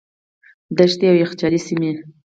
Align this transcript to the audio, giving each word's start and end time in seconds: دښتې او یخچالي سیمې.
دښتې 0.77 1.05
او 1.11 1.15
یخچالي 1.23 1.59
سیمې. 1.67 1.91